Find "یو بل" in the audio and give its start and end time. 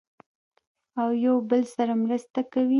1.25-1.61